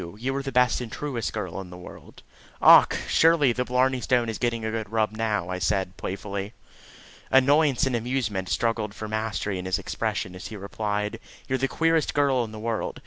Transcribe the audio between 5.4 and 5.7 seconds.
I